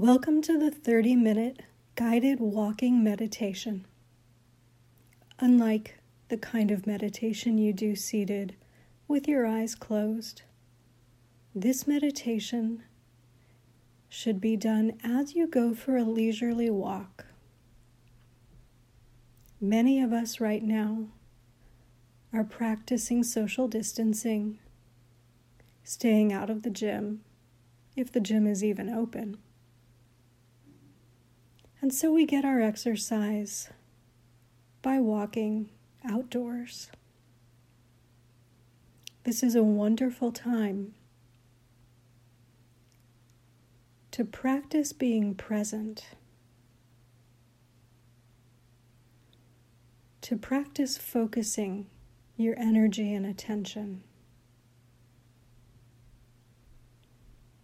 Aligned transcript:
Welcome 0.00 0.42
to 0.42 0.56
the 0.56 0.70
30 0.70 1.16
minute 1.16 1.60
guided 1.96 2.38
walking 2.38 3.02
meditation. 3.02 3.84
Unlike 5.40 5.98
the 6.28 6.36
kind 6.36 6.70
of 6.70 6.86
meditation 6.86 7.58
you 7.58 7.72
do 7.72 7.96
seated 7.96 8.54
with 9.08 9.26
your 9.26 9.44
eyes 9.44 9.74
closed, 9.74 10.42
this 11.52 11.88
meditation 11.88 12.84
should 14.08 14.40
be 14.40 14.56
done 14.56 14.96
as 15.02 15.34
you 15.34 15.48
go 15.48 15.74
for 15.74 15.96
a 15.96 16.04
leisurely 16.04 16.70
walk. 16.70 17.24
Many 19.60 20.00
of 20.00 20.12
us 20.12 20.38
right 20.38 20.62
now 20.62 21.08
are 22.32 22.44
practicing 22.44 23.24
social 23.24 23.66
distancing, 23.66 24.60
staying 25.82 26.32
out 26.32 26.50
of 26.50 26.62
the 26.62 26.70
gym, 26.70 27.22
if 27.96 28.12
the 28.12 28.20
gym 28.20 28.46
is 28.46 28.62
even 28.62 28.88
open. 28.88 29.38
And 31.80 31.94
so 31.94 32.12
we 32.12 32.26
get 32.26 32.44
our 32.44 32.60
exercise 32.60 33.70
by 34.82 34.98
walking 34.98 35.70
outdoors. 36.04 36.90
This 39.24 39.42
is 39.42 39.54
a 39.54 39.62
wonderful 39.62 40.32
time 40.32 40.94
to 44.10 44.24
practice 44.24 44.92
being 44.92 45.34
present, 45.34 46.06
to 50.22 50.36
practice 50.36 50.98
focusing 50.98 51.86
your 52.36 52.58
energy 52.58 53.14
and 53.14 53.24
attention, 53.24 54.02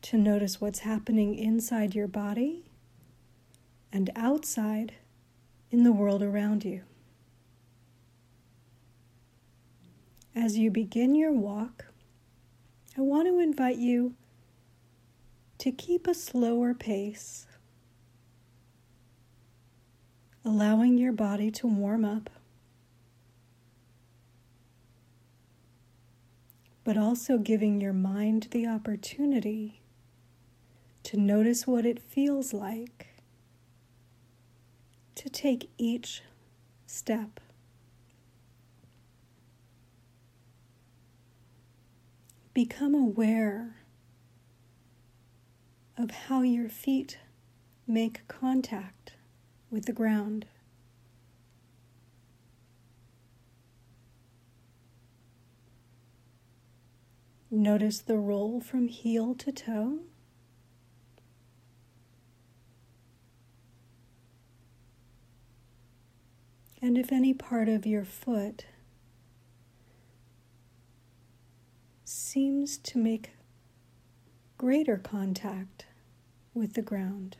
to 0.03 0.17
notice 0.17 0.61
what's 0.61 0.81
happening 0.81 1.35
inside 1.35 1.95
your 1.95 2.07
body 2.07 2.65
and 3.95 4.11
outside 4.17 4.93
in 5.71 5.85
the 5.85 5.93
world 5.93 6.21
around 6.21 6.65
you. 6.65 6.83
As 10.35 10.59
you 10.59 10.69
begin 10.69 11.15
your 11.15 11.33
walk, 11.33 11.87
I 12.99 13.03
want 13.03 13.29
to 13.29 13.39
invite 13.39 13.77
you 13.77 14.15
to 15.59 15.71
keep 15.71 16.09
a 16.09 16.15
slower 16.15 16.75
pace, 16.75 17.47
allowing 20.45 20.99
your 20.99 21.13
body 21.13 21.53
to 21.53 21.69
warm 21.69 22.05
up, 22.05 22.31
but 26.83 26.97
also 26.99 27.39
giving 27.39 27.81
your 27.81 27.93
mind 27.93 28.49
the 28.51 28.67
opportunity 28.67 29.83
to 31.05 31.17
notice 31.17 31.65
what 31.65 31.87
it 31.87 32.03
feels 32.03 32.53
like 32.53 33.14
to 35.25 35.31
take 35.31 35.71
each 35.79 36.23
step. 36.87 37.41
Become 42.53 42.95
aware 42.95 43.77
of 45.97 46.11
how 46.11 46.43
your 46.43 46.69
feet 46.69 47.17
make 47.87 48.29
contact 48.29 49.15
with 49.71 49.87
the 49.87 49.95
ground. 49.95 50.45
Notice 57.51 58.01
the 58.01 58.19
roll 58.19 58.61
from 58.61 58.89
heel 58.89 59.35
to 59.37 59.51
toe. 59.51 60.01
And 66.95 67.05
if 67.05 67.11
any 67.11 67.35
part 67.35 67.69
of 67.69 67.87
your 67.87 68.05
foot 68.05 68.67
seems 72.05 72.79
to 72.79 72.99
make 72.99 73.31
greater 74.59 74.97
contact 74.97 75.87
with 76.55 76.75
the 76.75 76.83
ground, 76.83 77.37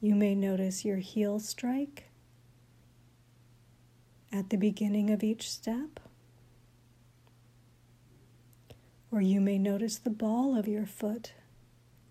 you 0.00 0.14
may 0.14 0.36
notice 0.36 0.84
your 0.84 0.98
heel 0.98 1.40
strike 1.40 2.04
at 4.30 4.50
the 4.50 4.56
beginning 4.56 5.10
of 5.10 5.24
each 5.24 5.50
step, 5.50 5.98
or 9.10 9.20
you 9.20 9.40
may 9.40 9.58
notice 9.58 9.98
the 9.98 10.10
ball 10.10 10.56
of 10.56 10.68
your 10.68 10.86
foot 10.86 11.32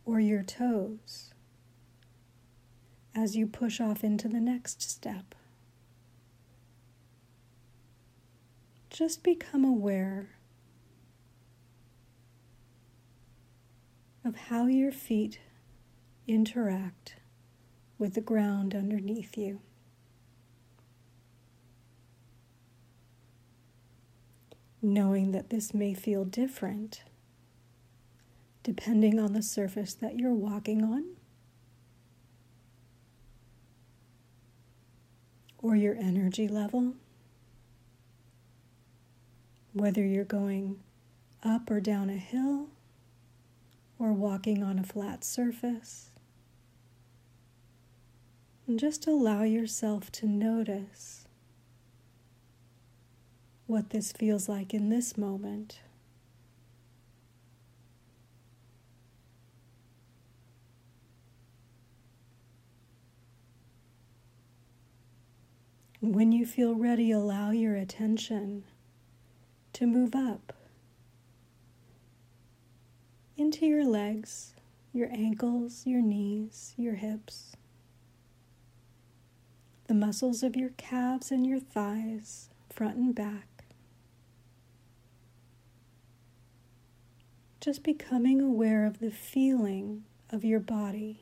or 0.03 0.19
your 0.19 0.43
toes 0.43 1.33
as 3.15 3.37
you 3.37 3.47
push 3.47 3.79
off 3.79 4.03
into 4.03 4.27
the 4.27 4.41
next 4.41 4.81
step. 4.81 5.33
Just 8.97 9.21
become 9.21 9.63
aware 9.63 10.29
of 14.25 14.35
how 14.35 14.65
your 14.65 14.91
feet 14.91 15.37
interact 16.27 17.17
with 17.99 18.15
the 18.15 18.21
ground 18.21 18.73
underneath 18.73 19.37
you. 19.37 19.61
Knowing 24.81 25.31
that 25.31 25.51
this 25.51 25.75
may 25.75 25.93
feel 25.93 26.25
different 26.25 27.03
depending 28.63 29.19
on 29.19 29.33
the 29.33 29.43
surface 29.43 29.93
that 29.93 30.17
you're 30.17 30.33
walking 30.33 30.83
on 30.83 31.05
or 35.59 35.75
your 35.75 35.93
energy 35.93 36.47
level, 36.47 36.95
whether 39.77 40.03
you're 40.03 40.23
going 40.25 40.79
up 41.43 41.69
or 41.69 41.79
down 41.79 42.09
a 42.09 42.17
hill 42.17 42.67
or 43.99 44.11
walking 44.13 44.63
on 44.63 44.79
a 44.79 44.83
flat 44.83 45.23
surface. 45.23 46.09
And 48.67 48.79
just 48.79 49.07
allow 49.07 49.43
yourself 49.43 50.11
to 50.13 50.27
notice 50.27 51.25
what 53.65 53.91
this 53.91 54.11
feels 54.11 54.49
like 54.49 54.73
in 54.73 54.89
this 54.89 55.17
moment. 55.17 55.79
When 65.99 66.31
you 66.31 66.45
feel 66.45 66.75
ready, 66.75 67.11
allow 67.11 67.51
your 67.51 67.75
attention 67.75 68.63
to 69.77 69.85
move 69.85 70.15
up 70.15 70.53
into 73.37 73.63
your 73.67 73.85
legs, 73.85 74.55
your 74.91 75.07
ankles, 75.11 75.83
your 75.85 76.01
knees, 76.01 76.73
your 76.77 76.95
hips, 76.95 77.55
the 79.85 79.93
muscles 79.93 80.41
of 80.41 80.55
your 80.55 80.71
calves 80.77 81.29
and 81.29 81.45
your 81.45 81.59
thighs, 81.59 82.49
front 82.71 82.95
and 82.95 83.13
back. 83.13 83.65
Just 87.61 87.83
becoming 87.83 88.41
aware 88.41 88.83
of 88.83 88.97
the 88.97 89.11
feeling 89.11 90.05
of 90.31 90.43
your 90.43 90.59
body 90.59 91.19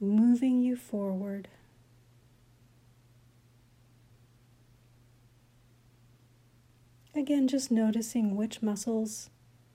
moving 0.00 0.60
you 0.60 0.74
forward. 0.74 1.46
Again, 7.18 7.48
just 7.48 7.72
noticing 7.72 8.36
which 8.36 8.62
muscles 8.62 9.28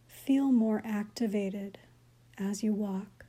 feel 0.08 0.50
more 0.50 0.82
activated 0.86 1.78
as 2.38 2.64
you 2.64 2.74
walk. 2.74 3.26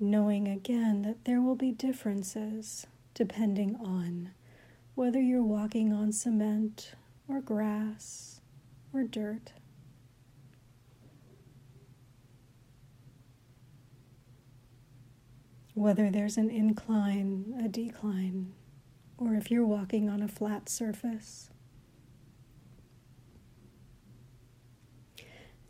Knowing 0.00 0.48
again 0.48 1.02
that 1.02 1.26
there 1.26 1.42
will 1.42 1.54
be 1.54 1.70
differences 1.70 2.86
depending 3.12 3.76
on 3.76 4.30
whether 4.94 5.20
you're 5.20 5.42
walking 5.42 5.92
on 5.92 6.10
cement 6.10 6.92
or 7.28 7.42
grass 7.42 8.40
or 8.94 9.04
dirt. 9.04 9.52
whether 15.78 16.10
there's 16.10 16.36
an 16.36 16.50
incline, 16.50 17.54
a 17.64 17.68
decline, 17.68 18.52
or 19.16 19.34
if 19.34 19.50
you're 19.50 19.66
walking 19.66 20.08
on 20.08 20.22
a 20.22 20.28
flat 20.28 20.68
surface. 20.68 21.50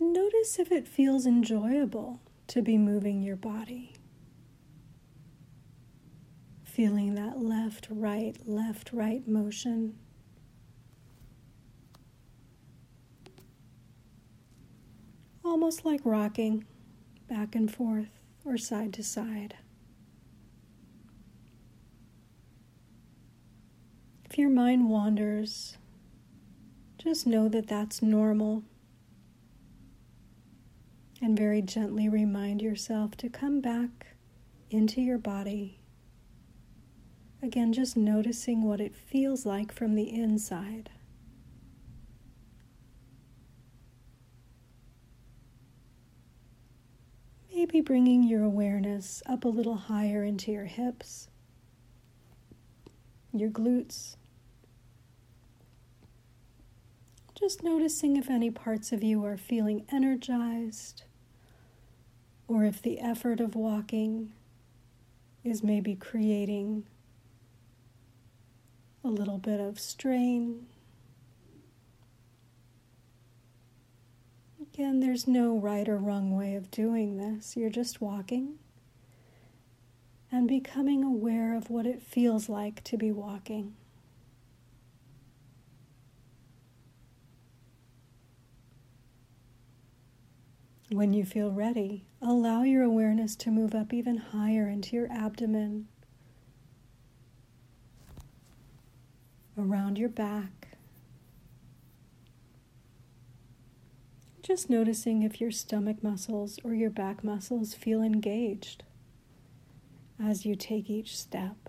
Notice 0.01 0.59
if 0.59 0.73
it 0.73 0.89
feels 0.89 1.27
enjoyable 1.27 2.21
to 2.47 2.63
be 2.63 2.79
moving 2.79 3.23
your 3.23 3.37
body. 3.37 3.95
Feeling 6.65 7.15
that 7.17 7.41
left, 7.41 7.89
right, 7.91 8.37
left, 8.47 8.93
right 8.93 9.27
motion. 9.27 9.99
Almost 15.45 15.85
like 15.85 16.01
rocking 16.05 16.65
back 17.29 17.55
and 17.55 17.73
forth 17.73 18.21
or 18.45 18.57
side 18.57 18.93
to 18.95 19.03
side. 19.03 19.57
If 24.31 24.37
your 24.37 24.51
mind 24.51 24.91
wanders, 24.91 25.79
just 26.99 27.27
know 27.27 27.49
that 27.49 27.67
that's 27.67 28.03
normal. 28.03 28.63
And 31.23 31.37
very 31.37 31.63
gently 31.63 32.09
remind 32.09 32.61
yourself 32.61 33.17
to 33.17 33.31
come 33.31 33.61
back 33.61 34.09
into 34.71 35.01
your 35.01 35.19
body. 35.19 35.81
Again, 37.43 37.73
just 37.73 37.97
noticing 37.97 38.63
what 38.63 38.81
it 38.81 38.95
feels 38.95 39.47
like 39.47 39.73
from 39.73 39.95
the 39.95 40.13
inside. 40.13 40.91
Maybe 47.55 47.81
bringing 47.81 48.23
your 48.23 48.43
awareness 48.45 49.23
up 49.27 49.45
a 49.45 49.49
little 49.49 49.77
higher 49.77 50.23
into 50.23 50.53
your 50.53 50.67
hips, 50.67 51.28
your 53.33 53.51
glutes. 53.51 54.17
Just 57.35 57.63
noticing 57.63 58.17
if 58.17 58.29
any 58.29 58.51
parts 58.51 58.91
of 58.91 59.03
you 59.03 59.25
are 59.25 59.37
feeling 59.37 59.85
energized 59.93 61.05
or 62.49 62.65
if 62.65 62.83
the 62.83 62.99
effort 62.99 63.41
of 63.41 63.55
walking 63.55 64.33
is 65.45 65.63
maybe 65.63 65.95
creating 65.95 66.85
a 69.05 69.09
little 69.09 69.39
bit 69.39 69.61
of 69.61 69.79
strain. 69.79 70.67
Again, 74.61 75.01
there's 75.01 75.29
no 75.29 75.57
right 75.57 75.89
or 75.89 75.97
wrong 75.97 76.37
way 76.37 76.55
of 76.55 76.71
doing 76.71 77.17
this. 77.17 77.57
You're 77.57 77.71
just 77.71 78.01
walking 78.01 78.59
and 80.31 80.47
becoming 80.47 81.03
aware 81.03 81.57
of 81.57 81.71
what 81.71 81.87
it 81.87 82.03
feels 82.03 82.49
like 82.49 82.85
to 82.85 82.97
be 82.97 83.11
walking. 83.11 83.75
When 90.91 91.13
you 91.13 91.25
feel 91.25 91.53
ready, 91.53 92.05
allow 92.23 92.63
your 92.63 92.83
awareness 92.83 93.37
to 93.37 93.51
move 93.51 93.75
up 93.75 93.93
even 93.93 94.17
higher 94.17 94.67
into 94.67 94.97
your 94.97 95.11
abdomen, 95.13 95.87
around 99.59 99.99
your 99.99 100.09
back. 100.09 100.69
Just 104.43 104.71
noticing 104.71 105.23
if 105.23 105.43
your 105.43 105.51
stomach 105.51 106.03
muscles 106.03 106.59
or 106.65 106.73
your 106.73 106.89
back 106.89 107.23
muscles 107.23 107.75
feel 107.75 108.03
engaged 108.03 108.83
as 110.23 110.45
you 110.45 110.55
take 110.55 110.91
each 110.91 111.17
step, 111.17 111.69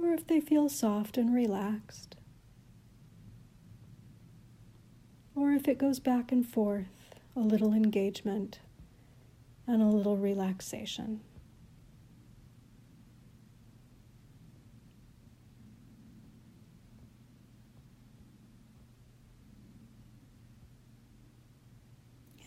or 0.00 0.12
if 0.12 0.26
they 0.26 0.40
feel 0.40 0.68
soft 0.68 1.16
and 1.16 1.34
relaxed, 1.34 2.16
or 5.34 5.52
if 5.52 5.68
it 5.68 5.78
goes 5.78 6.00
back 6.00 6.32
and 6.32 6.46
forth 6.46 7.14
a 7.36 7.40
little 7.40 7.72
engagement, 7.72 8.58
and 9.66 9.82
a 9.82 9.86
little 9.86 10.16
relaxation. 10.16 11.20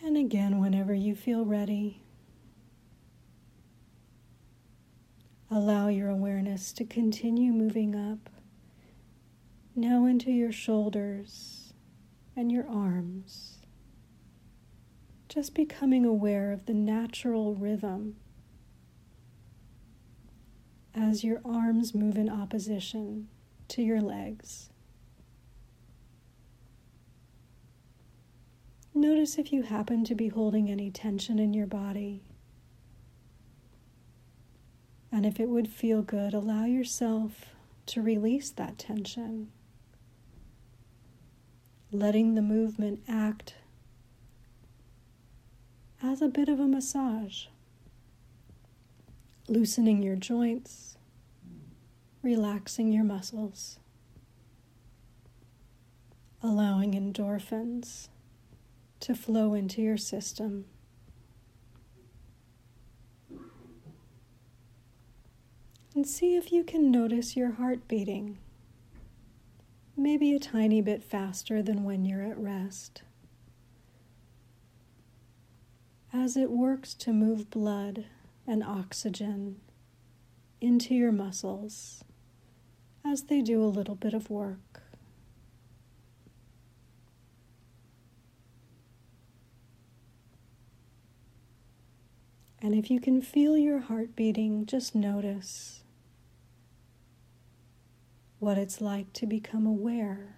And 0.04 0.18
again, 0.18 0.60
whenever 0.60 0.92
you 0.92 1.16
feel 1.16 1.46
ready, 1.46 2.02
allow 5.54 5.86
your 5.86 6.08
awareness 6.08 6.72
to 6.72 6.84
continue 6.84 7.52
moving 7.52 7.94
up, 7.94 8.28
now 9.76 10.04
into 10.04 10.32
your 10.32 10.50
shoulders 10.50 11.72
and 12.36 12.50
your 12.50 12.68
arms 12.68 13.54
just 15.28 15.54
becoming 15.54 16.04
aware 16.04 16.52
of 16.52 16.66
the 16.66 16.74
natural 16.74 17.56
rhythm 17.56 18.14
as 20.94 21.24
your 21.24 21.40
arms 21.44 21.92
move 21.92 22.16
in 22.16 22.28
opposition 22.28 23.26
to 23.66 23.82
your 23.82 24.00
legs. 24.00 24.70
Notice 28.94 29.38
if 29.38 29.52
you 29.52 29.62
happen 29.62 30.04
to 30.04 30.14
be 30.14 30.28
holding 30.28 30.70
any 30.70 30.90
tension 30.90 31.40
in 31.40 31.52
your 31.52 31.66
body. 31.66 32.22
And 35.14 35.24
if 35.24 35.38
it 35.38 35.48
would 35.48 35.68
feel 35.68 36.02
good, 36.02 36.34
allow 36.34 36.64
yourself 36.64 37.46
to 37.86 38.02
release 38.02 38.50
that 38.50 38.78
tension, 38.78 39.52
letting 41.92 42.34
the 42.34 42.42
movement 42.42 42.98
act 43.06 43.54
as 46.02 46.20
a 46.20 46.26
bit 46.26 46.48
of 46.48 46.58
a 46.58 46.66
massage, 46.66 47.44
loosening 49.46 50.02
your 50.02 50.16
joints, 50.16 50.98
relaxing 52.20 52.92
your 52.92 53.04
muscles, 53.04 53.78
allowing 56.42 56.90
endorphins 56.94 58.08
to 58.98 59.14
flow 59.14 59.54
into 59.54 59.80
your 59.80 59.96
system. 59.96 60.64
And 65.94 66.06
see 66.06 66.34
if 66.34 66.50
you 66.50 66.64
can 66.64 66.90
notice 66.90 67.36
your 67.36 67.52
heart 67.52 67.86
beating, 67.86 68.38
maybe 69.96 70.34
a 70.34 70.40
tiny 70.40 70.80
bit 70.80 71.04
faster 71.04 71.62
than 71.62 71.84
when 71.84 72.04
you're 72.04 72.22
at 72.22 72.36
rest 72.36 73.02
as 76.12 76.36
it 76.36 76.50
works 76.50 76.94
to 76.94 77.12
move 77.12 77.48
blood 77.50 78.06
and 78.46 78.62
oxygen 78.62 79.60
into 80.60 80.94
your 80.94 81.12
muscles 81.12 82.02
as 83.04 83.24
they 83.24 83.40
do 83.40 83.62
a 83.62 83.66
little 83.66 83.94
bit 83.94 84.14
of 84.14 84.30
work. 84.30 84.82
And 92.60 92.74
if 92.74 92.90
you 92.90 92.98
can 92.98 93.20
feel 93.20 93.56
your 93.56 93.80
heart 93.80 94.16
beating, 94.16 94.66
just 94.66 94.94
notice 94.94 95.83
what 98.38 98.58
it's 98.58 98.80
like 98.80 99.12
to 99.14 99.26
become 99.26 99.66
aware 99.66 100.36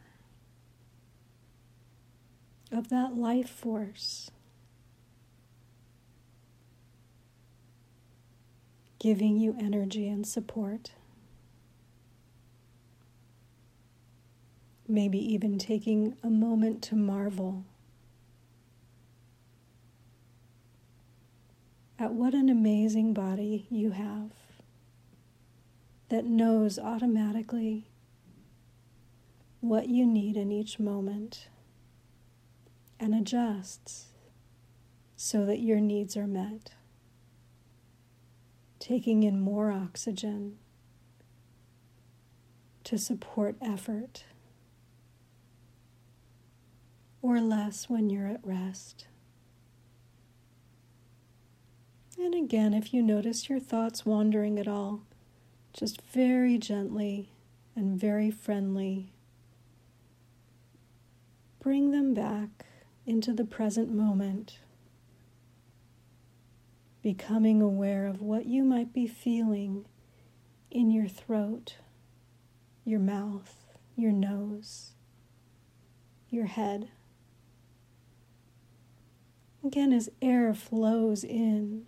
of 2.72 2.88
that 2.88 3.16
life 3.16 3.48
force 3.48 4.30
giving 8.98 9.38
you 9.38 9.54
energy 9.60 10.08
and 10.08 10.26
support. 10.26 10.90
Maybe 14.88 15.18
even 15.32 15.58
taking 15.58 16.16
a 16.22 16.30
moment 16.30 16.82
to 16.84 16.96
marvel 16.96 17.64
at 21.98 22.12
what 22.12 22.34
an 22.34 22.48
amazing 22.48 23.14
body 23.14 23.66
you 23.70 23.92
have 23.92 24.30
that 26.08 26.24
knows 26.24 26.78
automatically 26.78 27.88
what 29.60 29.88
you 29.88 30.06
need 30.06 30.36
in 30.36 30.52
each 30.52 30.78
moment 30.78 31.48
and 33.00 33.14
adjusts 33.14 34.06
so 35.16 35.44
that 35.44 35.58
your 35.58 35.80
needs 35.80 36.16
are 36.16 36.26
met 36.26 36.72
taking 38.86 39.24
in 39.24 39.40
more 39.40 39.72
oxygen 39.72 40.56
to 42.84 42.96
support 42.96 43.56
effort, 43.60 44.22
or 47.20 47.40
less 47.40 47.90
when 47.90 48.08
you're 48.08 48.28
at 48.28 48.46
rest. 48.46 49.08
And 52.16 52.32
again, 52.32 52.74
if 52.74 52.94
you 52.94 53.02
notice 53.02 53.48
your 53.48 53.58
thoughts 53.58 54.06
wandering 54.06 54.56
at 54.60 54.68
all, 54.68 55.00
just 55.76 56.00
very 56.00 56.58
gently 56.58 57.30
and 57.74 58.00
very 58.00 58.30
friendly, 58.30 59.12
bring 61.60 61.90
them 61.90 62.14
back 62.14 62.64
into 63.04 63.32
the 63.32 63.44
present 63.44 63.92
moment 63.92 64.58
becoming 67.06 67.62
aware 67.62 68.04
of 68.08 68.20
what 68.20 68.46
you 68.46 68.64
might 68.64 68.92
be 68.92 69.06
feeling 69.06 69.84
in 70.72 70.90
your 70.90 71.06
throat, 71.06 71.76
your 72.84 72.98
mouth, 72.98 73.64
your 73.94 74.10
nose, 74.10 74.90
your 76.28 76.46
head. 76.46 76.88
Again, 79.64 79.92
as 79.92 80.08
air 80.20 80.52
flows 80.52 81.22
in 81.22 81.86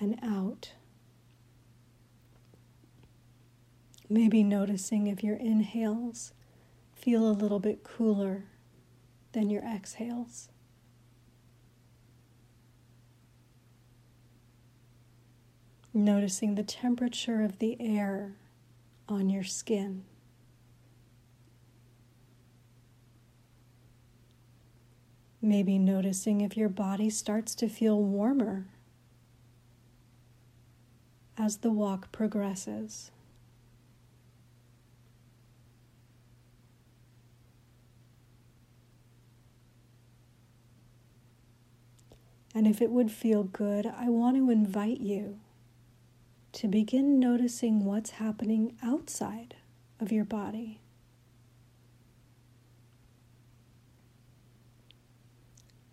and 0.00 0.18
out. 0.22 0.72
Maybe 4.08 4.42
noticing 4.42 5.06
if 5.06 5.22
your 5.22 5.36
inhales 5.36 6.32
feel 6.94 7.28
a 7.28 7.30
little 7.30 7.60
bit 7.60 7.84
cooler 7.84 8.46
than 9.32 9.50
your 9.50 9.62
exhales. 9.62 10.48
Noticing 15.92 16.54
the 16.54 16.62
temperature 16.62 17.42
of 17.42 17.58
the 17.58 17.76
air 17.80 18.32
on 19.08 19.28
your 19.28 19.44
skin. 19.44 20.04
Maybe 25.42 25.78
noticing 25.78 26.40
if 26.40 26.56
your 26.56 26.68
body 26.68 27.10
starts 27.10 27.54
to 27.56 27.68
feel 27.68 28.02
warmer 28.02 28.66
as 31.40 31.58
the 31.58 31.70
walk 31.70 32.12
progresses. 32.12 33.10
And 42.54 42.66
if 42.66 42.82
it 42.82 42.90
would 42.90 43.10
feel 43.10 43.44
good, 43.44 43.86
I 43.86 44.10
want 44.10 44.36
to 44.36 44.50
invite 44.50 45.00
you 45.00 45.38
to 46.52 46.68
begin 46.68 47.18
noticing 47.18 47.86
what's 47.86 48.10
happening 48.10 48.76
outside 48.82 49.54
of 49.98 50.12
your 50.12 50.26
body. 50.26 50.78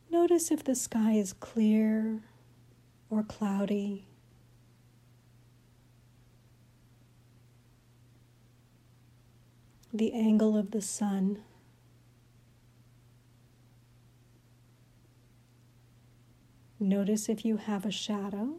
Notice 0.10 0.52
if 0.52 0.64
the 0.64 0.76
sky 0.76 1.14
is 1.14 1.32
clear 1.32 2.24
or 3.10 3.24
cloudy. 3.24 4.08
The 9.94 10.14
angle 10.14 10.58
of 10.58 10.72
the 10.72 10.82
sun. 10.82 11.44
Notice 16.80 17.30
if 17.30 17.44
you 17.44 17.58
have 17.58 17.86
a 17.86 17.92
shadow. 17.92 18.58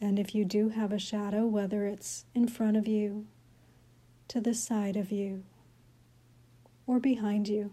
And 0.00 0.18
if 0.18 0.34
you 0.34 0.44
do 0.44 0.70
have 0.70 0.92
a 0.92 0.98
shadow, 0.98 1.46
whether 1.46 1.86
it's 1.86 2.24
in 2.34 2.48
front 2.48 2.76
of 2.76 2.86
you, 2.86 3.26
to 4.28 4.40
the 4.40 4.54
side 4.54 4.96
of 4.96 5.12
you, 5.12 5.42
or 6.86 6.98
behind 6.98 7.48
you. 7.48 7.72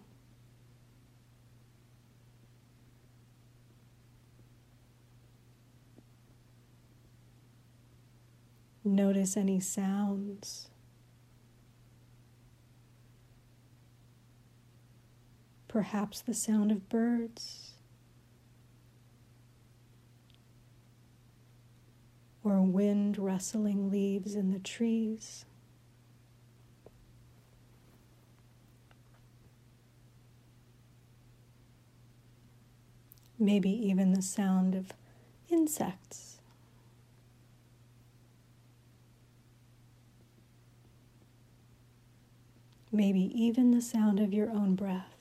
Notice 8.84 9.38
any 9.38 9.60
sounds. 9.60 10.70
Perhaps 15.68 16.22
the 16.22 16.34
sound 16.34 16.72
of 16.72 16.90
birds. 16.90 17.72
Or 22.44 22.62
wind 22.62 23.18
rustling 23.18 23.90
leaves 23.90 24.36
in 24.36 24.52
the 24.52 24.60
trees. 24.60 25.46
Maybe 33.38 33.70
even 33.70 34.14
the 34.14 34.22
sound 34.22 34.74
of 34.74 34.94
insects. 35.50 36.38
maybe 42.92 43.32
even 43.40 43.72
the 43.72 43.82
sound 43.82 44.20
of 44.20 44.34
your 44.34 44.50
own 44.50 44.76
breath. 44.76 45.17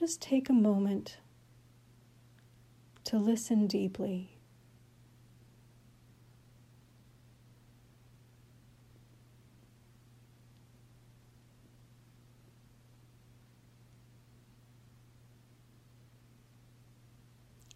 Just 0.00 0.22
take 0.22 0.48
a 0.48 0.54
moment 0.54 1.18
to 3.04 3.18
listen 3.18 3.66
deeply. 3.66 4.30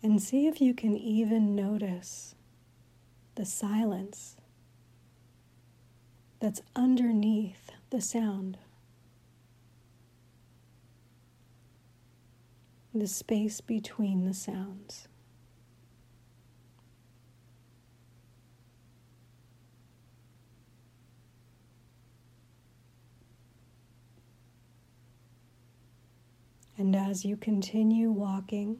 And 0.03 0.23
see 0.23 0.47
if 0.47 0.63
you 0.63 0.73
can 0.73 0.97
even 0.97 1.55
notice 1.55 2.35
the 3.35 3.45
silence 3.45 4.37
that's 6.41 6.63
underneath 6.75 7.71
the 7.91 8.01
sound. 8.01 8.57
The 12.97 13.09
space 13.09 13.61
between 13.61 14.25
the 14.25 14.33
sounds. 14.33 15.09
And 26.79 26.95
as 26.95 27.25
you 27.25 27.37
continue 27.37 28.13
walking, 28.13 28.79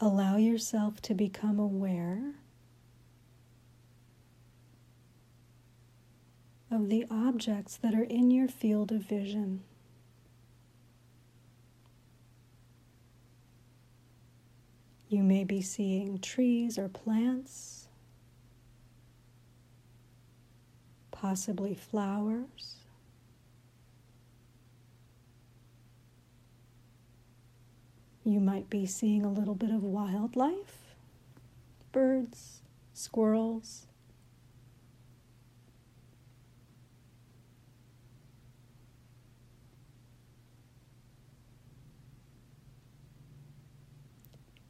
allow 0.00 0.36
yourself 0.36 1.00
to 1.02 1.14
become 1.14 1.60
aware 1.60 2.34
of 6.72 6.88
the 6.88 7.06
objects 7.08 7.76
that 7.76 7.94
are 7.94 8.02
in 8.02 8.32
your 8.32 8.48
field 8.48 8.90
of 8.90 9.02
vision. 9.02 9.62
You 15.08 15.22
may 15.22 15.44
be 15.44 15.62
seeing 15.62 16.18
trees 16.18 16.78
or 16.78 16.88
plants, 16.88 17.88
possibly 21.10 21.74
flowers. 21.74 22.76
You 28.24 28.40
might 28.40 28.68
be 28.68 28.84
seeing 28.84 29.24
a 29.24 29.32
little 29.32 29.54
bit 29.54 29.70
of 29.70 29.82
wildlife, 29.82 30.94
birds, 31.90 32.60
squirrels, 32.92 33.87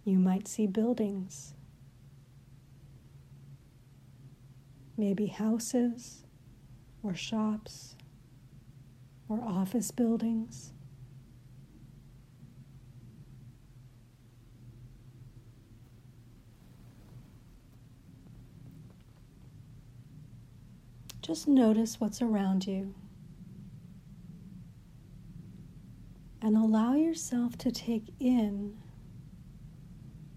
You 0.08 0.18
might 0.18 0.48
see 0.48 0.66
buildings, 0.66 1.52
maybe 4.96 5.26
houses 5.26 6.22
or 7.02 7.14
shops 7.14 7.94
or 9.28 9.38
office 9.44 9.90
buildings. 9.90 10.72
Just 21.20 21.46
notice 21.46 22.00
what's 22.00 22.22
around 22.22 22.66
you 22.66 22.94
and 26.40 26.56
allow 26.56 26.94
yourself 26.94 27.58
to 27.58 27.70
take 27.70 28.04
in 28.18 28.78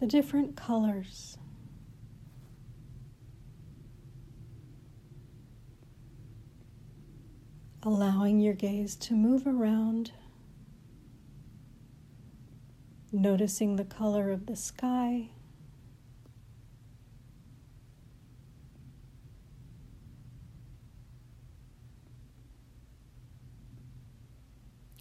the 0.01 0.07
different 0.07 0.57
colors. 0.57 1.37
Allowing 7.83 8.39
your 8.39 8.55
gaze 8.55 8.95
to 8.95 9.13
move 9.13 9.45
around, 9.45 10.11
noticing 13.11 13.75
the 13.75 13.85
color 13.85 14.31
of 14.31 14.47
the 14.47 14.55
sky. 14.55 15.29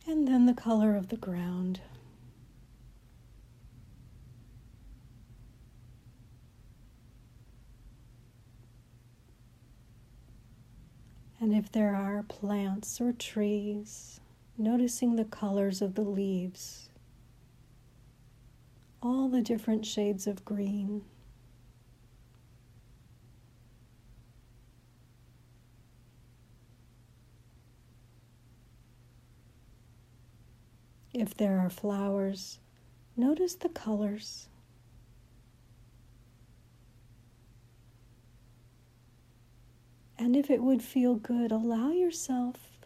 And 0.06 0.28
then 0.28 0.44
the 0.44 0.52
color 0.52 0.94
of 0.94 1.08
the 1.08 1.16
ground. 1.16 1.80
And 11.40 11.54
if 11.54 11.72
there 11.72 11.94
are 11.96 12.22
plants 12.22 13.00
or 13.00 13.12
trees, 13.12 14.20
noticing 14.58 15.16
the 15.16 15.24
colors 15.24 15.80
of 15.80 15.94
the 15.94 16.02
leaves, 16.02 16.90
all 19.02 19.28
the 19.28 19.40
different 19.40 19.86
shades 19.86 20.26
of 20.26 20.44
green. 20.44 21.02
If 31.14 31.34
there 31.34 31.58
are 31.58 31.70
flowers, 31.70 32.58
notice 33.16 33.54
the 33.54 33.70
colors. 33.70 34.48
And 40.20 40.36
if 40.36 40.50
it 40.50 40.62
would 40.62 40.82
feel 40.82 41.14
good, 41.14 41.50
allow 41.50 41.92
yourself 41.92 42.78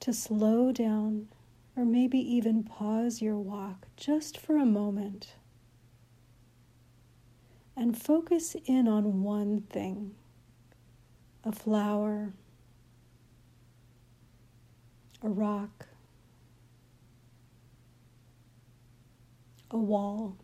to 0.00 0.12
slow 0.12 0.72
down 0.72 1.28
or 1.76 1.84
maybe 1.84 2.18
even 2.18 2.64
pause 2.64 3.22
your 3.22 3.36
walk 3.36 3.86
just 3.96 4.36
for 4.36 4.56
a 4.56 4.66
moment 4.66 5.34
and 7.76 7.96
focus 7.96 8.56
in 8.66 8.88
on 8.88 9.22
one 9.22 9.60
thing 9.70 10.16
a 11.44 11.52
flower, 11.52 12.32
a 15.22 15.28
rock, 15.28 15.86
a 19.70 19.78
wall. 19.78 20.36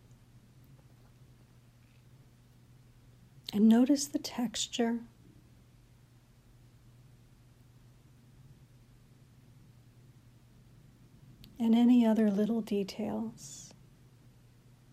And 3.51 3.67
notice 3.67 4.07
the 4.07 4.17
texture. 4.17 4.99
And 11.67 11.75
any 11.75 12.05
other 12.05 12.31
little 12.31 12.61
details 12.61 13.73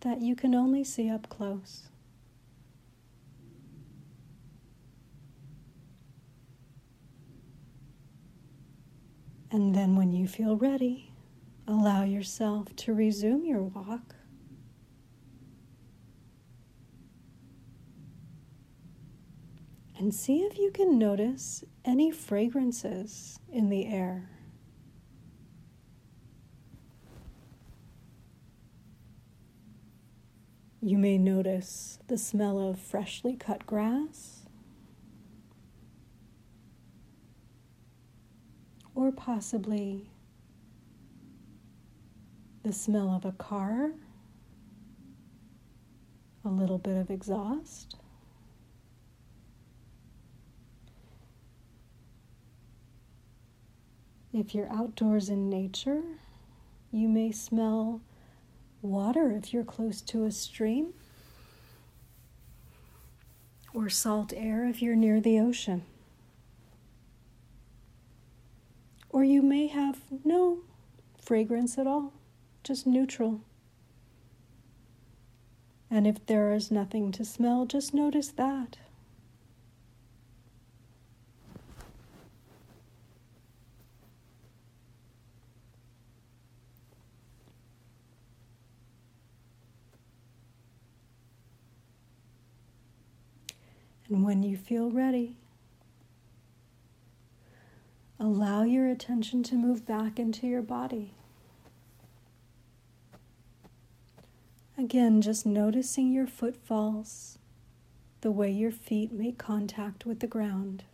that 0.00 0.20
you 0.20 0.34
can 0.34 0.56
only 0.56 0.82
see 0.82 1.08
up 1.08 1.28
close. 1.28 1.84
And 9.52 9.72
then, 9.72 9.94
when 9.94 10.10
you 10.10 10.26
feel 10.26 10.56
ready, 10.56 11.12
allow 11.68 12.02
yourself 12.02 12.74
to 12.74 12.92
resume 12.92 13.44
your 13.44 13.62
walk. 13.62 14.16
And 19.96 20.12
see 20.12 20.38
if 20.38 20.58
you 20.58 20.72
can 20.72 20.98
notice 20.98 21.62
any 21.84 22.10
fragrances 22.10 23.38
in 23.48 23.68
the 23.68 23.86
air. 23.86 24.33
You 30.84 30.98
may 30.98 31.16
notice 31.16 31.98
the 32.08 32.18
smell 32.18 32.58
of 32.58 32.78
freshly 32.78 33.36
cut 33.36 33.64
grass, 33.64 34.44
or 38.94 39.10
possibly 39.10 40.10
the 42.64 42.74
smell 42.74 43.08
of 43.14 43.24
a 43.24 43.32
car, 43.32 43.92
a 46.44 46.50
little 46.50 46.76
bit 46.76 46.98
of 46.98 47.10
exhaust. 47.10 47.96
If 54.34 54.54
you're 54.54 54.70
outdoors 54.70 55.30
in 55.30 55.48
nature, 55.48 56.02
you 56.92 57.08
may 57.08 57.32
smell 57.32 58.02
water 58.84 59.32
if 59.32 59.52
you're 59.52 59.64
close 59.64 60.00
to 60.02 60.24
a 60.24 60.30
stream, 60.30 60.92
or 63.72 63.88
salt 63.88 64.32
air 64.36 64.66
if 64.66 64.80
you're 64.80 64.94
near 64.94 65.20
the 65.20 65.40
ocean. 65.40 65.82
Or 69.10 69.24
you 69.24 69.42
may 69.42 69.66
have 69.68 70.00
no 70.24 70.58
fragrance 71.20 71.78
at 71.78 71.86
all, 71.86 72.12
just 72.62 72.86
neutral. 72.86 73.40
And 75.90 76.06
if 76.06 76.24
there 76.26 76.52
is 76.52 76.70
nothing 76.70 77.12
to 77.12 77.24
smell, 77.24 77.66
just 77.66 77.94
notice 77.94 78.28
that. 78.28 78.78
And 94.14 94.22
when 94.22 94.44
you 94.44 94.56
feel 94.56 94.92
ready, 94.92 95.38
allow 98.20 98.62
your 98.62 98.86
attention 98.86 99.42
to 99.42 99.56
move 99.56 99.84
back 99.84 100.20
into 100.20 100.46
your 100.46 100.62
body. 100.62 101.14
Again, 104.78 105.20
just 105.20 105.44
noticing 105.44 106.12
your 106.12 106.28
footfalls, 106.28 107.38
the 108.20 108.30
way 108.30 108.52
your 108.52 108.70
feet 108.70 109.10
make 109.10 109.36
contact 109.36 110.06
with 110.06 110.20
the 110.20 110.28
ground. 110.28 110.84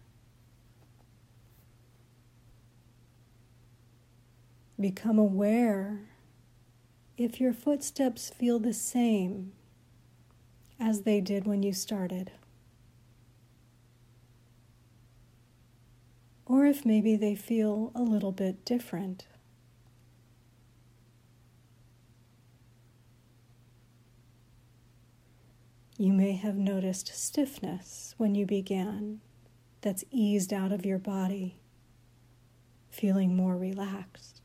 Become 4.81 5.19
aware 5.19 6.09
if 7.19 7.39
your 7.39 7.53
footsteps 7.53 8.31
feel 8.31 8.59
the 8.59 8.73
same 8.73 9.53
as 10.81 11.03
they 11.03 11.21
did 11.21 11.47
when 11.47 11.63
you 11.63 11.75
started. 11.75 12.31
Or 16.51 16.67
if 16.67 16.85
maybe 16.85 17.15
they 17.15 17.37
feel 17.37 17.93
a 17.95 18.03
little 18.03 18.33
bit 18.33 18.65
different. 18.65 19.29
You 25.97 26.13
may 26.13 26.33
have 26.33 26.57
noticed 26.57 27.15
stiffness 27.15 28.17
when 28.17 28.35
you 28.35 28.47
began 28.47 29.21
that's 29.81 30.03
eased 30.11 30.53
out 30.53 30.73
of 30.73 30.85
your 30.85 30.99
body, 30.99 31.61
feeling 32.91 33.37
more 33.37 33.57
relaxed. 33.57 34.41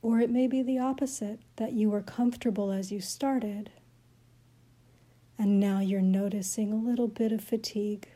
Or 0.00 0.20
it 0.20 0.30
may 0.30 0.46
be 0.46 0.62
the 0.62 0.78
opposite, 0.78 1.40
that 1.56 1.74
you 1.74 1.90
were 1.90 2.00
comfortable 2.00 2.70
as 2.70 2.90
you 2.90 3.02
started 3.02 3.70
and 5.38 5.58
now 5.58 5.80
you're 5.80 6.00
noticing 6.00 6.72
a 6.72 6.76
little 6.76 7.08
bit 7.08 7.32
of 7.32 7.42
fatigue. 7.42 8.08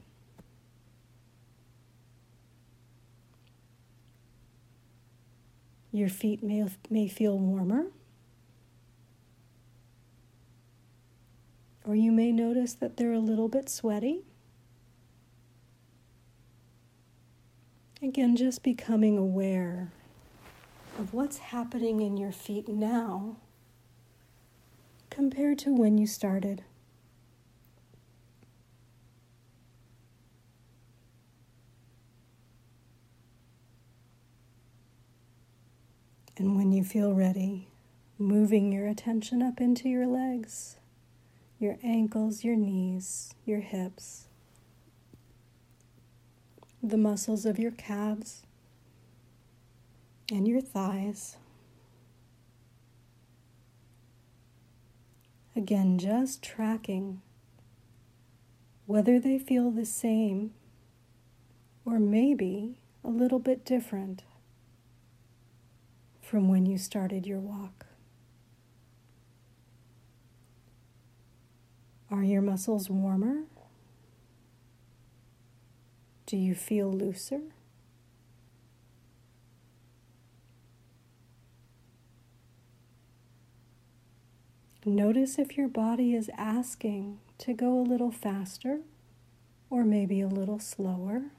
Your 5.91 6.09
feet 6.09 6.43
may, 6.43 6.65
may 6.91 7.09
feel 7.09 7.39
warmer. 7.39 7.87
Or 11.85 11.95
you 11.95 12.13
may 12.13 12.31
notice 12.31 12.75
that 12.75 12.97
they're 12.99 13.13
a 13.13 13.19
little 13.19 13.49
bit 13.49 13.69
sweaty. 13.69 14.21
Again, 18.03 18.37
just 18.37 18.63
becoming 18.63 19.19
aware 19.19 19.91
of 20.99 21.15
what's 21.15 21.39
happening 21.39 22.01
in 22.01 22.17
your 22.17 22.31
feet 22.31 22.69
now 22.69 23.37
compared 25.11 25.59
to 25.61 25.75
when 25.75 25.99
you 25.99 26.07
started. 26.07 26.63
And 36.39 36.55
when 36.55 36.71
you 36.71 36.85
feel 36.85 37.15
ready, 37.15 37.67
moving 38.17 38.71
your 38.71 38.87
attention 38.87 39.43
up 39.43 39.61
into 39.61 39.89
your 39.89 40.07
legs, 40.07 40.77
your 41.59 41.79
ankles, 41.83 42.45
your 42.45 42.55
knees, 42.55 43.35
your 43.45 43.59
hips, 43.59 44.29
the 46.81 46.97
muscles 46.97 47.45
of 47.45 47.59
your 47.59 47.73
calves, 47.73 48.45
and 50.31 50.47
your 50.47 50.61
thighs. 50.61 51.39
Again, 55.57 55.99
just 55.99 56.41
tracking 56.41 57.21
whether 58.87 59.19
they 59.19 59.41
feel 59.41 59.73
the 59.73 59.85
same 59.85 60.53
or 61.85 61.99
maybe 61.99 62.79
a 63.03 63.09
little 63.09 63.41
bit 63.41 63.65
different 63.65 64.23
from 66.29 66.47
when 66.47 66.67
you 66.67 66.77
started 66.77 67.27
your 67.27 67.39
walk. 67.39 67.87
Are 72.11 72.23
your 72.23 72.43
muscles 72.43 72.91
warmer? 72.91 73.45
Do 76.27 76.37
you 76.37 76.55
feel 76.55 76.93
looser? 76.93 77.41
Notice 84.85 85.39
if 85.39 85.57
your 85.57 85.69
body 85.69 86.15
is 86.15 86.31
asking 86.37 87.21
to 87.39 87.55
go 87.55 87.81
a 87.81 87.81
little 87.81 88.11
faster 88.11 88.81
or 89.71 89.83
maybe 89.83 90.21
a 90.21 90.29
little 90.29 90.59
slower. 90.59 91.31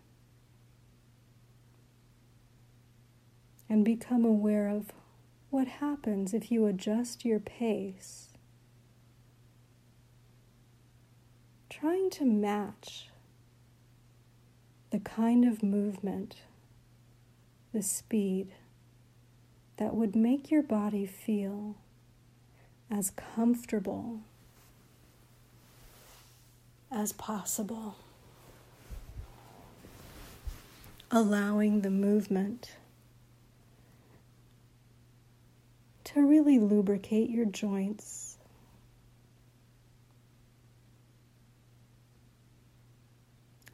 And 3.69 3.85
become 3.85 4.25
aware 4.25 4.67
of 4.67 4.91
what 5.51 5.67
happens 5.67 6.33
if 6.33 6.51
you 6.51 6.65
adjust 6.65 7.23
your 7.23 7.39
pace, 7.39 8.29
trying 11.69 12.09
to 12.11 12.25
match 12.25 13.09
the 14.89 14.99
kind 14.99 15.45
of 15.45 15.61
movement, 15.61 16.37
the 17.71 17.83
speed 17.83 18.47
that 19.77 19.93
would 19.93 20.15
make 20.15 20.49
your 20.49 20.63
body 20.63 21.05
feel 21.05 21.75
as 22.89 23.11
comfortable 23.11 24.21
as 26.91 27.13
possible. 27.13 27.95
Allowing 31.11 31.81
the 31.81 31.89
movement 31.89 32.71
to 36.13 36.25
really 36.25 36.57
lubricate 36.57 37.29
your 37.29 37.45
joints. 37.45 38.39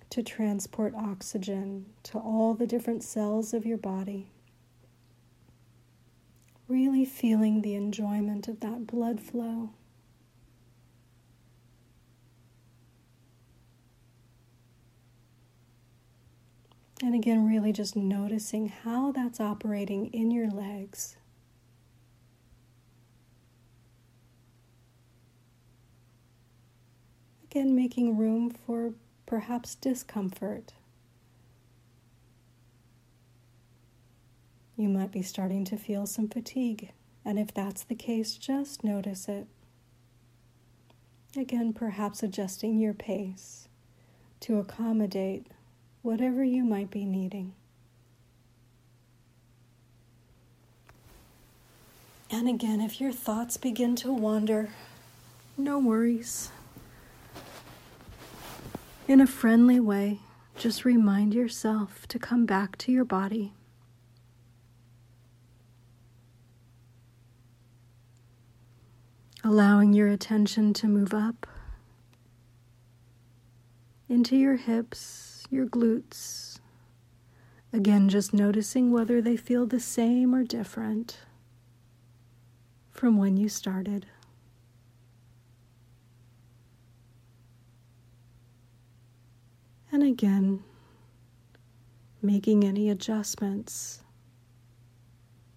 To 0.09 0.21
transport 0.21 0.93
oxygen 0.95 1.85
to 2.03 2.17
all 2.17 2.53
the 2.53 2.67
different 2.67 3.03
cells 3.03 3.53
of 3.53 3.65
your 3.65 3.77
body. 3.77 4.27
Really 6.67 7.05
feeling 7.05 7.61
the 7.61 7.75
enjoyment 7.75 8.49
of 8.49 8.59
that 8.59 8.85
blood 8.85 9.21
flow. 9.21 9.69
And 17.01 17.15
again, 17.15 17.47
really 17.47 17.71
just 17.71 17.95
noticing 17.95 18.67
how 18.67 19.13
that's 19.13 19.39
operating 19.39 20.07
in 20.07 20.31
your 20.31 20.49
legs. 20.49 21.15
Again, 27.55 27.73
making 27.73 28.17
room 28.17 28.49
for 28.49 28.91
perhaps 29.25 29.75
discomfort. 29.75 30.73
You 34.75 34.89
might 34.89 35.13
be 35.13 35.21
starting 35.21 35.63
to 35.63 35.77
feel 35.77 36.05
some 36.05 36.27
fatigue, 36.27 36.91
and 37.23 37.39
if 37.39 37.53
that's 37.53 37.85
the 37.85 37.95
case, 37.95 38.35
just 38.35 38.83
notice 38.83 39.29
it. 39.29 39.47
Again, 41.37 41.71
perhaps 41.71 42.21
adjusting 42.21 42.77
your 42.77 42.93
pace 42.93 43.69
to 44.41 44.59
accommodate 44.59 45.47
whatever 46.01 46.43
you 46.43 46.65
might 46.65 46.91
be 46.91 47.05
needing. 47.05 47.53
And 52.29 52.49
again, 52.49 52.81
if 52.81 52.99
your 52.99 53.13
thoughts 53.13 53.55
begin 53.55 53.95
to 53.95 54.11
wander, 54.11 54.71
no 55.57 55.79
worries. 55.79 56.51
In 59.07 59.21
a 59.21 59.27
friendly 59.27 59.79
way, 59.79 60.19
just 60.57 60.83
remind 60.83 61.33
yourself 61.33 62.07
to 62.07 62.19
come 62.19 62.45
back 62.45 62.77
to 62.79 62.91
your 62.91 63.05
body. 63.05 63.53
allowing 69.45 69.93
your 69.93 70.07
attention 70.07 70.73
to 70.73 70.87
move 70.87 71.13
up 71.13 71.45
into 74.09 74.35
your 74.35 74.55
hips, 74.55 75.43
your 75.51 75.67
glutes. 75.67 76.59
Again, 77.71 78.09
just 78.09 78.33
noticing 78.33 78.91
whether 78.91 79.21
they 79.21 79.37
feel 79.37 79.67
the 79.67 79.79
same 79.79 80.33
or 80.33 80.43
different 80.43 81.19
from 82.89 83.17
when 83.17 83.37
you 83.37 83.47
started. 83.47 84.07
And 89.95 90.03
again, 90.03 90.62
making 92.21 92.65
any 92.65 92.89
adjustments 92.89 94.03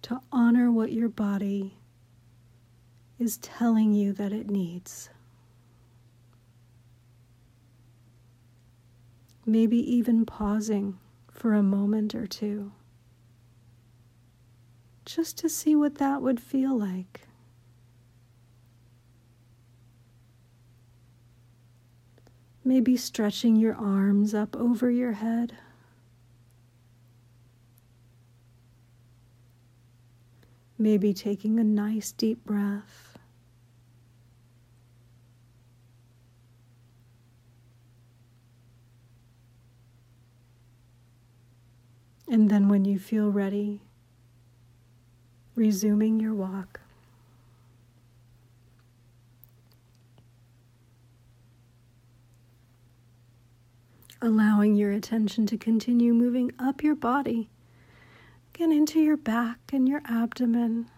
to 0.03 0.21
honor 0.31 0.71
what 0.71 0.93
your 0.93 1.09
body 1.09 1.73
is 3.19 3.35
telling 3.39 3.91
you 3.91 4.13
that 4.13 4.31
it 4.31 4.49
needs. 4.49 5.09
Maybe 9.45 9.75
even 9.75 10.25
pausing 10.25 10.99
for 11.29 11.53
a 11.53 11.61
moment 11.61 12.15
or 12.15 12.25
two 12.25 12.71
just 15.03 15.37
to 15.39 15.49
see 15.49 15.75
what 15.75 15.95
that 15.95 16.21
would 16.21 16.39
feel 16.39 16.79
like. 16.79 17.27
Maybe 22.69 22.97
stretching 22.97 23.55
your 23.55 23.73
arms 23.73 24.35
up 24.35 24.55
over 24.55 24.91
your 24.91 25.13
head. 25.13 25.57
Maybe 30.77 31.11
taking 31.11 31.59
a 31.59 31.63
nice 31.63 32.11
deep 32.11 32.45
breath. 32.45 33.17
And 42.27 42.51
then, 42.51 42.69
when 42.69 42.85
you 42.85 42.99
feel 42.99 43.31
ready, 43.31 43.81
resuming 45.55 46.19
your 46.19 46.35
walk. 46.35 46.78
Allowing 54.21 54.75
your 54.75 54.91
attention 54.91 55.45
to 55.45 55.57
continue 55.57 56.13
moving 56.13 56.51
up 56.59 56.83
your 56.83 56.95
body, 56.95 57.49
again 58.53 58.73
into 58.73 58.99
your 58.99 59.15
back 59.15 59.59
and 59.71 59.87
your 59.87 60.01
abdomen. 60.03 60.89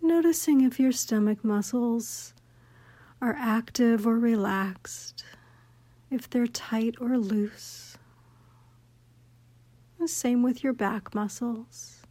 Noticing 0.00 0.60
if 0.60 0.78
your 0.78 0.92
stomach 0.92 1.42
muscles 1.42 2.32
are 3.20 3.36
active 3.36 4.06
or 4.06 4.16
relaxed, 4.18 5.24
if 6.12 6.30
they're 6.30 6.46
tight 6.46 6.94
or 7.00 7.18
loose. 7.18 7.98
The 9.98 10.06
same 10.06 10.44
with 10.44 10.62
your 10.62 10.72
back 10.72 11.16
muscles. 11.16 12.02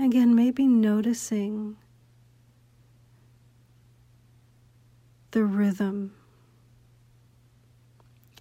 Again, 0.00 0.34
maybe 0.34 0.66
noticing 0.66 1.76
the 5.30 5.44
rhythm 5.44 6.15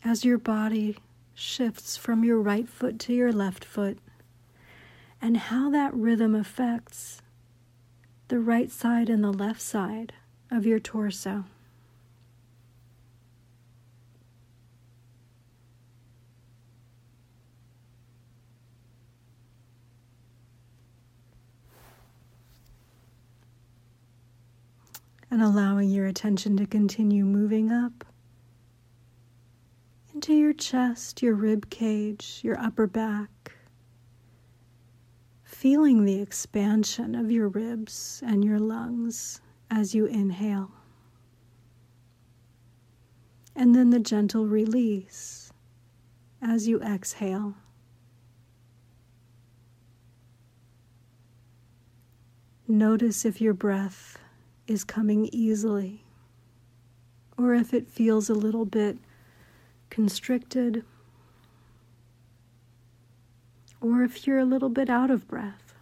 as 0.05 0.23
your 0.23 0.37
body 0.37 0.95
shifts 1.33 1.97
from 1.97 2.23
your 2.23 2.39
right 2.39 2.69
foot 2.69 2.99
to 2.99 3.13
your 3.13 3.33
left 3.33 3.65
foot, 3.65 3.97
and 5.19 5.35
how 5.35 5.69
that 5.71 5.93
rhythm 5.95 6.35
affects 6.35 7.21
the 8.27 8.39
right 8.39 8.71
side 8.71 9.09
and 9.09 9.23
the 9.23 9.33
left 9.33 9.61
side 9.61 10.13
of 10.51 10.65
your 10.65 10.79
torso. 10.79 11.45
and 25.31 25.43
allowing 25.43 25.89
your 25.89 26.05
attention 26.05 26.55
to 26.55 26.65
continue 26.65 27.25
moving 27.25 27.69
up 27.69 28.05
into 30.27 30.39
your 30.39 30.53
chest, 30.53 31.21
your 31.21 31.35
rib 31.35 31.69
cage, 31.69 32.39
your 32.43 32.59
upper 32.59 32.87
back. 32.87 33.51
Feeling 35.43 36.03
the 36.03 36.19
expansion 36.19 37.13
of 37.13 37.29
your 37.29 37.47
ribs 37.47 38.23
and 38.25 38.43
your 38.43 38.57
lungs 38.57 39.39
as 39.69 39.93
you 39.93 40.07
inhale. 40.07 40.71
And 43.55 43.75
then 43.75 43.91
the 43.91 43.99
gentle 43.99 44.47
release 44.47 45.53
as 46.41 46.67
you 46.67 46.81
exhale. 46.81 47.53
Notice 52.67 53.25
if 53.25 53.39
your 53.39 53.53
breath 53.53 54.17
is 54.65 54.83
coming 54.83 55.29
easily 55.31 56.03
or 57.37 57.53
if 57.53 57.75
it 57.75 57.87
feels 57.87 58.27
a 58.27 58.33
little 58.33 58.65
bit 58.65 58.97
constricted, 59.95 60.83
or 63.79 64.03
if 64.03 64.27
you're 64.27 64.37
a 64.37 64.43
little 64.43 64.67
bit 64.67 64.89
out 64.89 65.09
of 65.09 65.25
breath. 65.25 65.73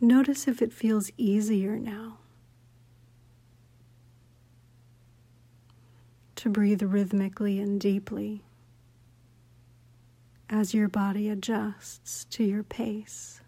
Notice 0.00 0.48
if 0.48 0.60
it 0.60 0.72
feels 0.72 1.12
easier 1.16 1.78
now 1.78 2.18
to 6.34 6.48
breathe 6.48 6.82
rhythmically 6.82 7.60
and 7.60 7.80
deeply 7.80 8.42
as 10.48 10.74
your 10.74 10.88
body 10.88 11.28
adjusts 11.28 12.24
to 12.26 12.44
your 12.44 12.62
pace. 12.62 13.40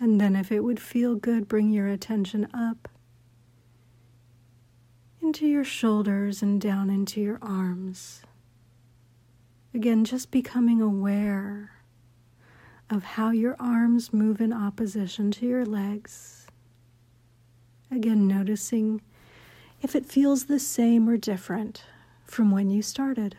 And 0.00 0.20
then, 0.20 0.34
if 0.34 0.50
it 0.50 0.64
would 0.64 0.80
feel 0.80 1.14
good, 1.14 1.46
bring 1.46 1.70
your 1.70 1.86
attention 1.86 2.48
up 2.52 2.88
into 5.20 5.46
your 5.46 5.62
shoulders 5.62 6.42
and 6.42 6.60
down 6.60 6.90
into 6.90 7.20
your 7.20 7.38
arms. 7.40 8.22
Again, 9.72 10.04
just 10.04 10.32
becoming 10.32 10.82
aware 10.82 11.70
of 12.90 13.04
how 13.04 13.30
your 13.30 13.54
arms 13.60 14.12
move 14.12 14.40
in 14.40 14.52
opposition 14.52 15.30
to 15.30 15.46
your 15.46 15.64
legs. 15.64 16.41
Again, 17.92 18.26
noticing 18.26 19.02
if 19.82 19.94
it 19.94 20.06
feels 20.06 20.46
the 20.46 20.58
same 20.58 21.10
or 21.10 21.18
different 21.18 21.84
from 22.24 22.50
when 22.50 22.70
you 22.70 22.80
started. 22.80 23.36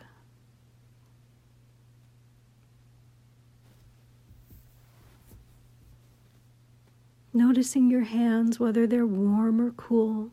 Noticing 7.33 7.89
your 7.89 8.03
hands, 8.03 8.59
whether 8.59 8.85
they're 8.85 9.07
warm 9.07 9.59
or 9.59 9.71
cool. 9.71 10.29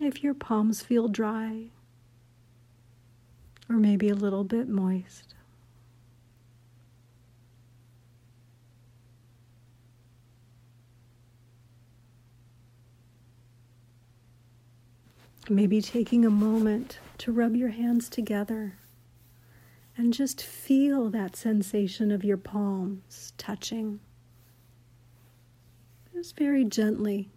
If 0.00 0.22
your 0.22 0.34
palms 0.34 0.82
feel 0.82 1.08
dry 1.08 1.70
or 3.68 3.74
maybe 3.74 4.08
a 4.08 4.14
little 4.14 4.44
bit 4.44 4.68
moist. 4.68 5.34
Maybe 15.50 15.82
taking 15.82 16.24
a 16.24 16.30
moment 16.30 17.00
to 17.18 17.32
rub 17.32 17.56
your 17.56 17.70
hands 17.70 18.08
together 18.08 18.78
and 19.96 20.12
just 20.12 20.40
feel 20.40 21.10
that 21.10 21.34
sensation 21.34 22.12
of 22.12 22.22
your 22.22 22.36
palms 22.36 23.32
touching. 23.36 23.98
Just 26.14 26.36
very 26.36 26.64
gently. 26.64 27.30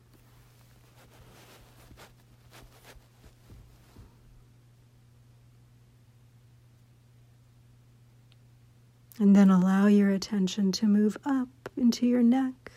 And 9.17 9.35
then 9.35 9.49
allow 9.49 9.87
your 9.87 10.11
attention 10.11 10.71
to 10.73 10.85
move 10.85 11.17
up 11.25 11.49
into 11.75 12.05
your 12.05 12.21
neck, 12.21 12.71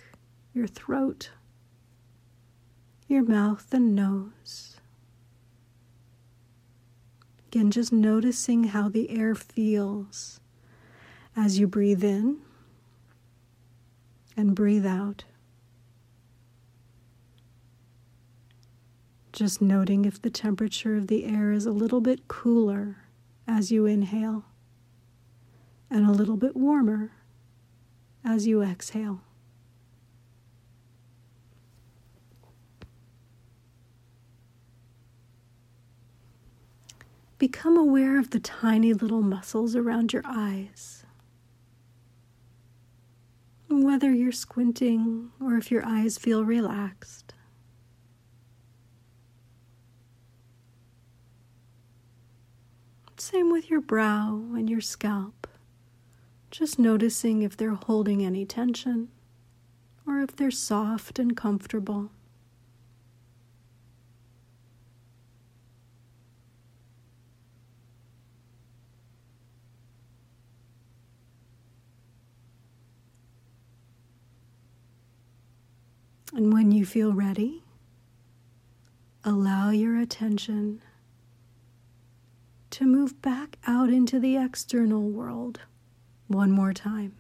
your 0.55 0.67
throat, 0.67 1.29
your 3.07 3.23
mouth 3.23 3.67
and 3.75 3.95
nose. 3.95 4.76
Again, 7.49 7.71
just 7.71 7.93
noticing 7.93 8.65
how 8.65 8.89
the 8.89 9.11
air 9.11 9.35
feels 9.35 10.41
as 11.37 11.59
you 11.59 11.67
breathe 11.67 12.03
in 12.03 12.39
and 14.37 14.55
breathe 14.55 14.87
out. 14.87 15.25
Just 19.33 19.61
noting 19.61 20.05
if 20.05 20.21
the 20.21 20.31
temperature 20.31 20.97
of 20.97 21.09
the 21.09 21.25
air 21.25 21.53
is 21.53 21.67
a 21.67 21.71
little 21.71 22.01
bit 22.01 22.27
cooler 22.27 22.97
as 23.47 23.71
you 23.71 23.87
inhale 23.87 24.45
and 25.91 26.07
a 26.07 26.13
little 26.13 26.37
bit 26.37 26.57
warmer 26.57 27.13
as 28.25 28.47
you 28.47 28.63
exhale. 28.63 29.21
Become 37.39 37.77
aware 37.77 38.19
of 38.19 38.31
the 38.31 38.41
tiny 38.41 38.95
little 38.95 39.21
muscles 39.21 39.77
around 39.77 40.13
your 40.13 40.23
eyes. 40.25 41.05
Whether 43.69 44.11
you're 44.11 44.33
squinting 44.33 45.33
or 45.39 45.57
if 45.57 45.71
your 45.71 45.85
eyes 45.85 46.17
feel 46.17 46.45
relaxed. 46.45 47.35
Same 53.19 53.51
with 53.51 53.69
your 53.69 53.81
brow 53.81 54.41
and 54.55 54.71
your 54.71 54.81
scalp. 54.81 55.47
Just 56.51 56.79
noticing 56.79 57.43
if 57.43 57.57
they're 57.57 57.75
holding 57.75 58.25
any 58.25 58.47
tension 58.47 59.09
or 60.07 60.21
if 60.21 60.35
they're 60.37 60.51
soft 60.51 61.19
and 61.19 61.37
comfortable. 61.37 62.11
And 76.35 76.53
when 76.53 76.73
you 76.73 76.85
feel 76.85 77.13
ready, 77.13 77.63
allow 79.25 79.71
your 79.71 79.97
attention 79.99 80.83
to 82.71 82.85
move 82.85 83.23
back 83.23 83.57
out 83.67 83.89
into 83.91 84.19
the 84.19 84.37
external 84.37 85.03
world 85.03 85.61
one 86.27 86.51
more 86.51 86.73
time. 86.73 87.15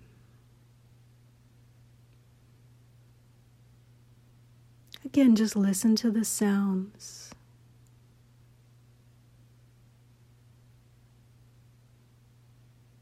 Again, 5.05 5.37
just 5.37 5.57
listen 5.57 5.97
to 5.97 6.11
the 6.11 6.25
sounds. 6.25 7.31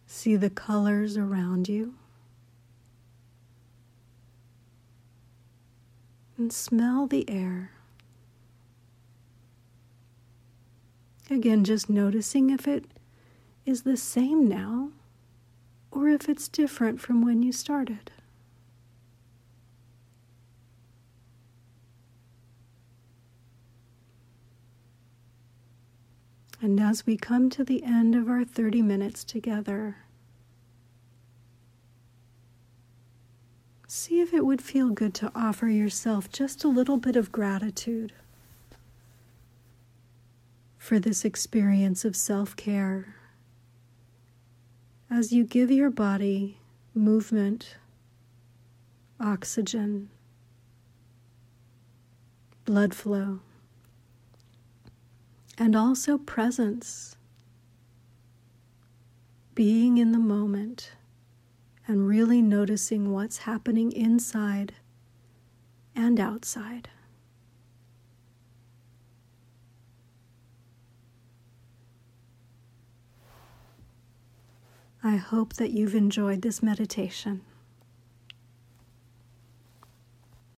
See 0.06 0.36
the 0.36 0.50
colors 0.50 1.16
around 1.16 1.68
you. 1.68 1.94
And 6.36 6.52
smell 6.52 7.06
the 7.06 7.28
air. 7.30 7.70
Again, 11.30 11.64
just 11.64 11.88
noticing 11.88 12.50
if 12.50 12.66
it 12.68 12.86
is 13.64 13.82
the 13.82 13.96
same 13.96 14.48
now 14.48 14.90
or 15.90 16.08
if 16.08 16.28
it's 16.28 16.48
different 16.48 17.00
from 17.00 17.24
when 17.24 17.42
you 17.42 17.52
started. 17.52 18.10
And 26.60 26.80
as 26.80 27.06
we 27.06 27.16
come 27.16 27.50
to 27.50 27.62
the 27.62 27.84
end 27.84 28.14
of 28.14 28.28
our 28.28 28.44
30 28.44 28.82
minutes 28.82 29.22
together, 29.22 29.98
see 34.04 34.20
if 34.20 34.34
it 34.34 34.44
would 34.44 34.60
feel 34.60 34.90
good 34.90 35.14
to 35.14 35.32
offer 35.34 35.66
yourself 35.66 36.30
just 36.30 36.62
a 36.62 36.68
little 36.68 36.98
bit 36.98 37.16
of 37.16 37.32
gratitude 37.32 38.12
for 40.76 40.98
this 40.98 41.24
experience 41.24 42.04
of 42.04 42.14
self 42.14 42.54
care 42.54 43.16
as 45.10 45.32
you 45.32 45.42
give 45.42 45.70
your 45.70 45.88
body 45.88 46.58
movement, 46.94 47.76
oxygen, 49.18 50.10
blood 52.66 52.92
flow, 52.92 53.40
and 55.56 55.74
also 55.74 56.18
presence, 56.18 57.16
being 59.54 59.96
in 59.96 60.12
the 60.12 60.18
moment 60.18 60.90
and 61.86 62.08
really 62.08 62.40
noticing 62.40 63.12
what's 63.12 63.38
happening 63.38 63.92
inside 63.92 64.74
and 65.94 66.18
outside. 66.18 66.88
I 75.02 75.16
hope 75.16 75.54
that 75.54 75.70
you've 75.70 75.94
enjoyed 75.94 76.40
this 76.40 76.62
meditation. 76.62 77.42